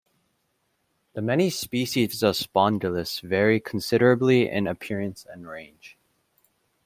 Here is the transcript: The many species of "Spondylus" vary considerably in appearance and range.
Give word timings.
The 1.13 1.21
many 1.21 1.51
species 1.51 2.23
of 2.23 2.33
"Spondylus" 2.33 3.21
vary 3.21 3.59
considerably 3.59 4.49
in 4.49 4.65
appearance 4.65 5.27
and 5.31 5.47
range. 5.47 5.95